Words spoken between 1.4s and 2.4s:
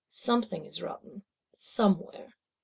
somewhere.